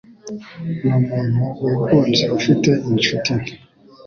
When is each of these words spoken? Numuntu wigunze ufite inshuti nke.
Numuntu 0.83 1.43
wigunze 1.67 2.25
ufite 2.37 2.69
inshuti 2.89 3.31
nke. 3.39 3.53